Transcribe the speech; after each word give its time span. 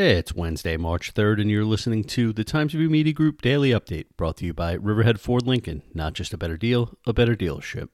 It's 0.00 0.32
Wednesday, 0.32 0.76
March 0.76 1.12
3rd, 1.12 1.40
and 1.40 1.50
you're 1.50 1.64
listening 1.64 2.04
to 2.04 2.32
the 2.32 2.44
Times 2.44 2.72
Review 2.72 2.88
Media 2.88 3.12
Group 3.12 3.42
Daily 3.42 3.70
Update, 3.70 4.04
brought 4.16 4.36
to 4.36 4.44
you 4.44 4.54
by 4.54 4.74
Riverhead 4.74 5.18
Ford 5.18 5.44
Lincoln. 5.44 5.82
Not 5.92 6.12
just 6.12 6.32
a 6.32 6.38
better 6.38 6.56
deal, 6.56 6.96
a 7.04 7.12
better 7.12 7.34
dealership. 7.34 7.88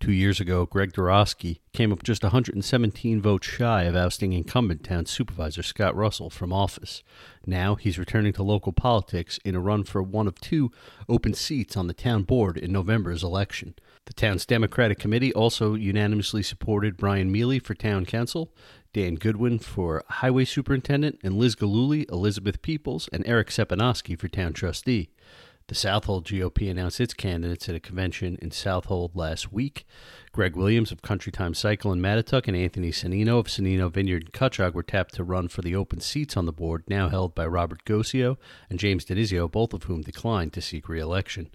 Two 0.00 0.12
years 0.12 0.40
ago, 0.40 0.64
Greg 0.64 0.94
Doroski 0.94 1.60
came 1.74 1.92
up 1.92 2.02
just 2.02 2.22
117 2.22 3.20
votes 3.20 3.46
shy 3.46 3.82
of 3.82 3.94
ousting 3.94 4.32
incumbent 4.32 4.82
town 4.82 5.04
supervisor 5.04 5.62
Scott 5.62 5.94
Russell 5.94 6.30
from 6.30 6.54
office. 6.54 7.02
Now 7.44 7.74
he's 7.74 7.98
returning 7.98 8.32
to 8.32 8.42
local 8.42 8.72
politics 8.72 9.38
in 9.44 9.54
a 9.54 9.60
run 9.60 9.84
for 9.84 10.02
one 10.02 10.26
of 10.26 10.40
two 10.40 10.72
open 11.06 11.34
seats 11.34 11.76
on 11.76 11.86
the 11.86 11.92
town 11.92 12.22
board 12.22 12.56
in 12.56 12.72
November's 12.72 13.22
election. 13.22 13.74
The 14.06 14.14
town's 14.14 14.46
Democratic 14.46 14.98
Committee 14.98 15.34
also 15.34 15.74
unanimously 15.74 16.42
supported 16.42 16.96
Brian 16.96 17.30
Mealy 17.30 17.58
for 17.58 17.74
town 17.74 18.06
council, 18.06 18.54
Dan 18.94 19.16
Goodwin 19.16 19.58
for 19.58 20.02
highway 20.08 20.46
superintendent, 20.46 21.20
and 21.22 21.36
Liz 21.36 21.54
Gillooly, 21.54 22.06
Elizabeth 22.10 22.62
Peeples, 22.62 23.10
and 23.12 23.22
Eric 23.26 23.48
Sepenoski 23.48 24.18
for 24.18 24.28
town 24.28 24.54
trustee. 24.54 25.10
The 25.70 25.76
Southold 25.76 26.24
GOP 26.24 26.68
announced 26.68 27.00
its 27.00 27.14
candidates 27.14 27.68
at 27.68 27.76
a 27.76 27.78
convention 27.78 28.36
in 28.42 28.50
Southold 28.50 29.14
last 29.14 29.52
week. 29.52 29.86
Greg 30.32 30.56
Williams 30.56 30.90
of 30.90 31.00
Country 31.00 31.30
Time 31.30 31.54
Cycle 31.54 31.92
in 31.92 32.00
Mattituck 32.00 32.48
and 32.48 32.56
Anthony 32.56 32.90
Sannino 32.90 33.38
of 33.38 33.46
Sannino 33.46 33.88
Vineyard 33.88 34.24
in 34.24 34.30
Cutchogue 34.32 34.74
were 34.74 34.82
tapped 34.82 35.14
to 35.14 35.22
run 35.22 35.46
for 35.46 35.62
the 35.62 35.76
open 35.76 36.00
seats 36.00 36.36
on 36.36 36.44
the 36.44 36.52
board 36.52 36.82
now 36.88 37.08
held 37.08 37.36
by 37.36 37.46
Robert 37.46 37.84
Ghosio 37.84 38.36
and 38.68 38.80
James 38.80 39.04
Dinizio, 39.04 39.48
both 39.48 39.72
of 39.72 39.84
whom 39.84 40.02
declined 40.02 40.52
to 40.54 40.60
seek 40.60 40.88
re-election. 40.88 41.50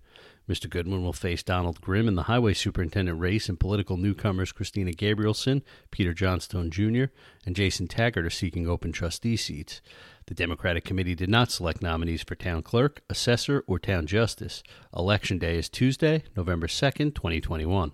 Mr. 0.47 0.69
Goodwin 0.69 1.03
will 1.03 1.13
face 1.13 1.41
Donald 1.41 1.81
Grimm 1.81 2.07
in 2.07 2.15
the 2.15 2.23
highway 2.23 2.53
superintendent 2.53 3.19
race, 3.19 3.49
and 3.49 3.59
political 3.59 3.97
newcomers 3.97 4.51
Christina 4.51 4.91
Gabrielson, 4.91 5.63
Peter 5.89 6.13
Johnstone 6.13 6.69
Jr., 6.69 7.05
and 7.45 7.55
Jason 7.55 7.87
Taggart 7.87 8.25
are 8.25 8.29
seeking 8.29 8.67
open 8.67 8.91
trustee 8.91 9.37
seats. 9.37 9.81
The 10.27 10.35
Democratic 10.35 10.85
Committee 10.85 11.15
did 11.15 11.29
not 11.29 11.51
select 11.51 11.81
nominees 11.81 12.23
for 12.23 12.35
town 12.35 12.61
clerk, 12.61 13.01
assessor, 13.09 13.63
or 13.67 13.79
town 13.79 14.05
justice. 14.05 14.61
Election 14.95 15.39
day 15.39 15.57
is 15.57 15.69
Tuesday, 15.69 16.23
November 16.35 16.67
2nd, 16.67 17.15
2021. 17.15 17.91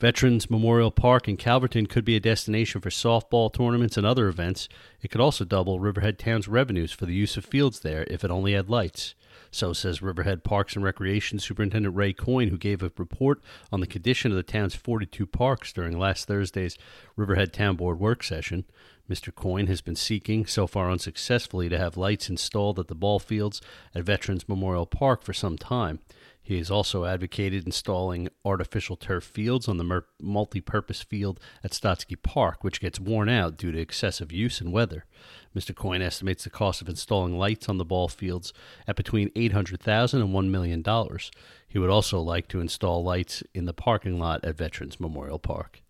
Veterans 0.00 0.50
Memorial 0.50 0.90
Park 0.90 1.28
in 1.28 1.36
Calverton 1.36 1.86
could 1.86 2.04
be 2.04 2.16
a 2.16 2.20
destination 2.20 2.80
for 2.80 2.90
softball 2.90 3.52
tournaments 3.52 3.96
and 3.96 4.04
other 4.04 4.26
events. 4.26 4.68
It 5.00 5.12
could 5.12 5.20
also 5.20 5.44
double 5.44 5.78
Riverhead 5.78 6.18
Town's 6.18 6.48
revenues 6.48 6.90
for 6.90 7.06
the 7.06 7.14
use 7.14 7.36
of 7.36 7.44
fields 7.44 7.78
there 7.78 8.04
if 8.10 8.24
it 8.24 8.30
only 8.32 8.54
had 8.54 8.68
lights. 8.68 9.14
So 9.54 9.74
says 9.74 10.00
Riverhead 10.00 10.44
Parks 10.44 10.74
and 10.74 10.84
Recreation 10.84 11.38
Superintendent 11.38 11.94
Ray 11.94 12.14
Coyne, 12.14 12.48
who 12.48 12.56
gave 12.56 12.82
a 12.82 12.90
report 12.96 13.42
on 13.70 13.80
the 13.80 13.86
condition 13.86 14.32
of 14.32 14.36
the 14.36 14.42
town's 14.42 14.74
42 14.74 15.26
parks 15.26 15.74
during 15.74 15.98
last 15.98 16.26
Thursday's 16.26 16.78
Riverhead 17.16 17.52
Town 17.52 17.76
Board 17.76 18.00
work 18.00 18.22
session. 18.22 18.64
Mr. 19.10 19.32
Coyne 19.32 19.66
has 19.66 19.82
been 19.82 19.94
seeking, 19.94 20.46
so 20.46 20.66
far 20.66 20.90
unsuccessfully, 20.90 21.68
to 21.68 21.76
have 21.76 21.98
lights 21.98 22.30
installed 22.30 22.78
at 22.78 22.88
the 22.88 22.94
ball 22.94 23.18
fields 23.18 23.60
at 23.94 24.04
Veterans 24.04 24.48
Memorial 24.48 24.86
Park 24.86 25.22
for 25.22 25.34
some 25.34 25.58
time. 25.58 25.98
He 26.42 26.58
has 26.58 26.70
also 26.70 27.04
advocated 27.04 27.66
installing 27.66 28.28
artificial 28.44 28.96
turf 28.96 29.22
fields 29.22 29.68
on 29.68 29.76
the 29.76 30.04
multi 30.20 30.60
purpose 30.60 31.02
field 31.02 31.38
at 31.62 31.70
Stotzky 31.70 32.20
Park, 32.20 32.64
which 32.64 32.80
gets 32.80 32.98
worn 32.98 33.28
out 33.28 33.56
due 33.56 33.70
to 33.70 33.78
excessive 33.78 34.32
use 34.32 34.60
and 34.60 34.72
weather. 34.72 35.04
Mr. 35.54 35.74
Coyne 35.74 36.02
estimates 36.02 36.44
the 36.44 36.50
cost 36.50 36.82
of 36.82 36.88
installing 36.88 37.38
lights 37.38 37.68
on 37.68 37.78
the 37.78 37.84
ball 37.84 38.08
fields 38.08 38.52
at 38.88 38.96
between 38.96 39.30
$800,000 39.30 40.14
and 40.14 40.34
$1 40.34 40.48
million. 40.48 40.84
He 41.68 41.78
would 41.78 41.90
also 41.90 42.20
like 42.20 42.48
to 42.48 42.60
install 42.60 43.04
lights 43.04 43.42
in 43.54 43.66
the 43.66 43.74
parking 43.74 44.18
lot 44.18 44.44
at 44.44 44.56
Veterans 44.56 44.98
Memorial 44.98 45.38
Park. 45.38 45.81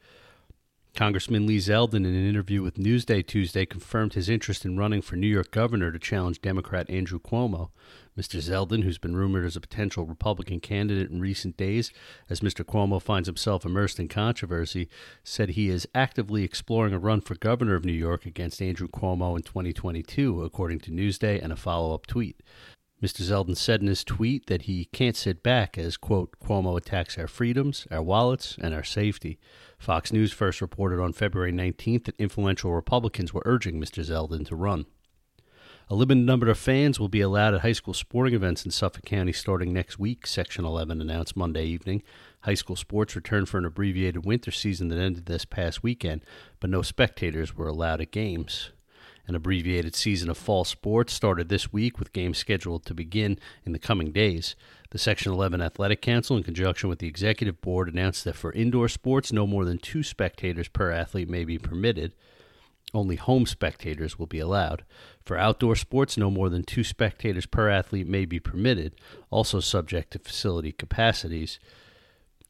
Congressman 0.94 1.46
Lee 1.46 1.56
Zeldin, 1.56 2.04
in 2.04 2.14
an 2.14 2.28
interview 2.28 2.62
with 2.62 2.74
Newsday 2.74 3.26
Tuesday, 3.26 3.64
confirmed 3.64 4.12
his 4.12 4.28
interest 4.28 4.66
in 4.66 4.76
running 4.76 5.00
for 5.00 5.16
New 5.16 5.26
York 5.26 5.50
governor 5.50 5.90
to 5.90 5.98
challenge 5.98 6.42
Democrat 6.42 6.88
Andrew 6.90 7.18
Cuomo. 7.18 7.70
Mr. 8.14 8.42
Zeldin, 8.42 8.84
who's 8.84 8.98
been 8.98 9.16
rumored 9.16 9.46
as 9.46 9.56
a 9.56 9.60
potential 9.60 10.04
Republican 10.04 10.60
candidate 10.60 11.10
in 11.10 11.18
recent 11.18 11.56
days, 11.56 11.90
as 12.28 12.41
Mr. 12.41 12.62
Cuomo 12.62 13.00
finds 13.00 13.26
himself 13.26 13.64
immersed 13.64 13.98
in 13.98 14.06
controversy, 14.06 14.91
said 15.25 15.50
he 15.50 15.70
is 15.70 15.88
actively 15.94 16.44
exploring 16.44 16.92
a 16.92 16.98
run 16.98 17.22
for 17.22 17.36
governor 17.36 17.75
of 17.75 17.86
New 17.86 17.92
York 17.92 18.26
against 18.26 18.60
Andrew 18.60 18.86
Cuomo 18.86 19.34
in 19.34 19.42
2022, 19.42 20.44
according 20.44 20.81
to 20.81 20.91
Newsday 20.91 21.42
and 21.42 21.54
a 21.54 21.56
follow 21.56 21.94
up 21.94 22.06
tweet. 22.06 22.42
Mr. 23.02 23.22
Zeldin 23.22 23.56
said 23.56 23.80
in 23.80 23.88
his 23.88 24.04
tweet 24.04 24.46
that 24.46 24.62
he 24.62 24.84
can't 24.84 25.16
sit 25.16 25.42
back 25.42 25.76
as, 25.76 25.96
quote, 25.96 26.38
Cuomo 26.38 26.78
attacks 26.78 27.18
our 27.18 27.26
freedoms, 27.26 27.84
our 27.90 28.00
wallets, 28.00 28.56
and 28.60 28.72
our 28.72 28.84
safety. 28.84 29.40
Fox 29.76 30.12
News 30.12 30.32
first 30.32 30.60
reported 30.60 31.02
on 31.02 31.12
February 31.12 31.52
19th 31.52 32.04
that 32.04 32.20
influential 32.20 32.72
Republicans 32.72 33.34
were 33.34 33.42
urging 33.44 33.80
Mr. 33.80 34.04
Zeldin 34.04 34.46
to 34.46 34.54
run. 34.54 34.86
A 35.90 35.96
limited 35.96 36.24
number 36.24 36.48
of 36.48 36.58
fans 36.58 37.00
will 37.00 37.08
be 37.08 37.20
allowed 37.20 37.54
at 37.54 37.62
high 37.62 37.72
school 37.72 37.92
sporting 37.92 38.34
events 38.34 38.64
in 38.64 38.70
Suffolk 38.70 39.04
County 39.04 39.32
starting 39.32 39.72
next 39.72 39.98
week, 39.98 40.24
Section 40.24 40.64
11 40.64 41.00
announced 41.00 41.36
Monday 41.36 41.64
evening. 41.64 42.04
High 42.42 42.54
school 42.54 42.76
sports 42.76 43.16
returned 43.16 43.48
for 43.48 43.58
an 43.58 43.64
abbreviated 43.64 44.24
winter 44.24 44.52
season 44.52 44.88
that 44.88 44.98
ended 44.98 45.26
this 45.26 45.44
past 45.44 45.82
weekend, 45.82 46.24
but 46.60 46.70
no 46.70 46.82
spectators 46.82 47.56
were 47.56 47.66
allowed 47.66 48.00
at 48.00 48.12
games. 48.12 48.70
An 49.28 49.34
abbreviated 49.37 49.94
season 49.94 50.28
of 50.28 50.37
fall 50.37 50.65
sports 50.65 51.12
started 51.12 51.49
this 51.49 51.72
week 51.72 51.99
with 51.99 52.12
games 52.12 52.38
scheduled 52.38 52.84
to 52.87 52.94
begin 52.94 53.38
in 53.65 53.72
the 53.72 53.78
coming 53.78 54.10
days. 54.10 54.56
The 54.91 54.99
Section 54.99 55.33
11 55.33 55.62
Athletic 55.62 56.03
Council, 56.03 56.37
in 56.37 56.43
conjunction 56.43 56.88
with 56.88 56.99
the 56.99 57.06
Executive 57.06 57.61
Board, 57.61 57.88
announced 57.88 58.25
that 58.25 58.34
for 58.34 58.53
indoor 58.53 58.88
sports, 58.88 59.32
no 59.32 59.47
more 59.47 59.65
than 59.65 59.78
two 59.78 60.03
spectators 60.03 60.69
per 60.69 60.91
athlete 60.91 61.31
may 61.31 61.44
be 61.44 61.56
permitted. 61.56 62.12
Only 62.93 63.16
home 63.16 63.47
spectators 63.47 64.19
will 64.19 64.27
be 64.27 64.41
allowed. 64.41 64.84
For 65.25 65.38
outdoor 65.38 65.77
sports, 65.77 66.19
no 66.19 66.31
more 66.31 66.49
than 66.50 66.65
two 66.65 66.84
spectators 66.84 67.47
per 67.47 67.71
athlete 67.71 68.09
may 68.09 68.25
be 68.25 68.41
permitted, 68.41 68.97
also 69.31 69.61
subject 69.61 70.12
to 70.12 70.19
facility 70.19 70.72
capacities. 70.72 71.59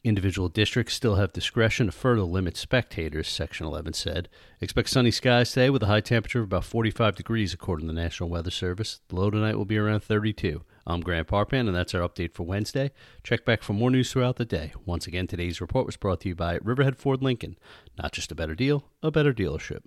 Individual 0.04 0.48
districts 0.48 0.94
still 0.94 1.14
have 1.14 1.32
discretion 1.32 1.86
to 1.86 1.92
further 1.92 2.22
limit 2.22 2.56
spectators, 2.56 3.28
Section 3.28 3.66
11 3.66 3.92
said. 3.92 4.28
Expect 4.60 4.88
sunny 4.88 5.12
skies 5.12 5.52
today 5.52 5.70
with 5.70 5.84
a 5.84 5.86
high 5.86 6.00
temperature 6.00 6.40
of 6.40 6.46
about 6.46 6.64
45 6.64 7.14
degrees, 7.14 7.54
according 7.54 7.86
to 7.86 7.94
the 7.94 8.00
National 8.00 8.28
Weather 8.28 8.50
Service. 8.50 9.00
The 9.06 9.14
low 9.14 9.30
tonight 9.30 9.56
will 9.56 9.64
be 9.64 9.78
around 9.78 10.02
32. 10.02 10.62
I'm 10.88 11.02
Grant 11.02 11.28
Parpan, 11.28 11.68
and 11.68 11.74
that's 11.74 11.94
our 11.94 12.00
update 12.00 12.34
for 12.34 12.42
Wednesday. 12.42 12.90
Check 13.22 13.44
back 13.44 13.62
for 13.62 13.74
more 13.74 13.92
news 13.92 14.10
throughout 14.10 14.38
the 14.38 14.44
day. 14.44 14.72
Once 14.84 15.06
again, 15.06 15.28
today's 15.28 15.60
report 15.60 15.86
was 15.86 15.96
brought 15.96 16.22
to 16.22 16.28
you 16.30 16.34
by 16.34 16.58
Riverhead 16.60 16.96
Ford 16.96 17.22
Lincoln. 17.22 17.56
Not 17.96 18.10
just 18.10 18.32
a 18.32 18.34
better 18.34 18.56
deal, 18.56 18.86
a 19.04 19.12
better 19.12 19.32
dealership. 19.32 19.82